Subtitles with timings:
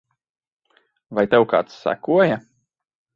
[1.19, 2.39] Vai tev kāds sekoja?